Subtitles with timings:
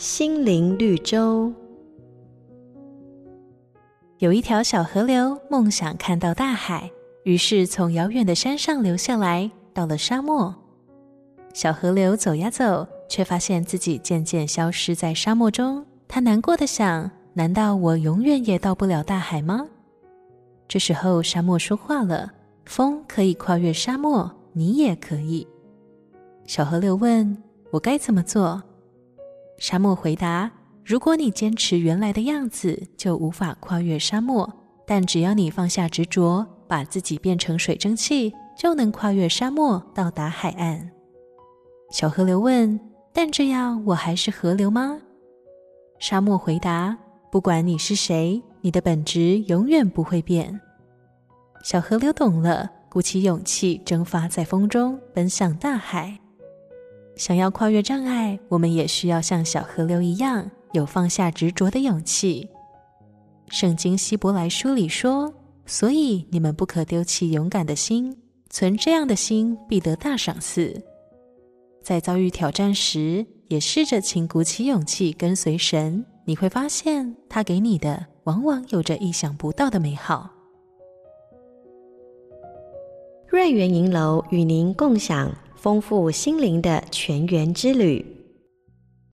[0.00, 1.52] 心灵绿洲。
[4.16, 6.90] 有一条小河流，梦想看到大海，
[7.24, 10.54] 于是从遥远的山上流下来，到了沙漠。
[11.52, 15.84] 小河流走呀走，却发现自己渐渐消失在沙漠中。
[16.08, 19.68] 他难过的想：难道我永远也到不了大海吗？
[20.66, 22.32] 这时候，沙漠说话了
[22.64, 25.46] ：“风可以跨越沙漠，你也可以。”
[26.48, 27.36] 小河流问
[27.70, 28.62] ：“我该怎么做？”
[29.60, 30.50] 沙漠回答
[30.82, 34.50] ：“如果你坚持原来的样子，就无法跨越沙漠。
[34.86, 40.90] 但只要你放下执着，把自己变成水蒸气，就能跨越沙漠，到达海岸。”
[41.92, 42.80] 小河流问
[43.12, 44.98] ：“但这样我还是河流吗？”
[46.00, 46.96] 沙漠回答
[47.30, 50.58] ：“不管你是谁，你的本质永远不会变。”
[51.62, 56.18] 小河流懂了，鼓起勇气，蒸发在风中，奔向大海。
[57.20, 62.48] 想要跨越障碍，我们也需要像小河流一样，有放下执着的勇气。
[63.48, 65.30] 圣经希伯来书里说
[65.66, 68.16] ：“所以你们不可丢弃勇敢的心，
[68.48, 70.82] 存这样的心，必得大赏赐。”
[71.84, 80.30] 在遭遇挑战时，也试着请鼓起勇气跟随神，你会发现他给你的往往有着意想不到的美好。
[83.28, 88.19] 瑞圆银楼与您共享丰富心灵的全员之旅。